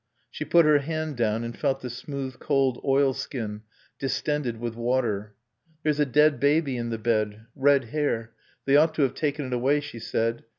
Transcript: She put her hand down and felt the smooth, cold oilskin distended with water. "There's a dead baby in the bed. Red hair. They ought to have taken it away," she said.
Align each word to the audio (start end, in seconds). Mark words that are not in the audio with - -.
She 0.31 0.45
put 0.45 0.65
her 0.65 0.79
hand 0.79 1.15
down 1.15 1.43
and 1.43 1.55
felt 1.55 1.81
the 1.81 1.89
smooth, 1.91 2.39
cold 2.39 2.81
oilskin 2.83 3.61
distended 3.99 4.59
with 4.59 4.73
water. 4.73 5.35
"There's 5.83 5.99
a 5.99 6.07
dead 6.07 6.39
baby 6.39 6.75
in 6.75 6.89
the 6.89 6.97
bed. 6.97 7.45
Red 7.55 7.83
hair. 7.93 8.31
They 8.65 8.75
ought 8.75 8.95
to 8.95 9.03
have 9.03 9.13
taken 9.13 9.45
it 9.45 9.53
away," 9.53 9.79
she 9.79 9.99
said. 9.99 10.43